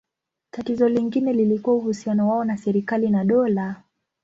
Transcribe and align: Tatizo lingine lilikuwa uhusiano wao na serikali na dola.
Tatizo 0.51 0.89
lingine 0.89 1.33
lilikuwa 1.33 1.75
uhusiano 1.75 2.29
wao 2.29 2.43
na 2.43 2.57
serikali 2.57 3.09
na 3.09 3.25
dola. 3.25 3.83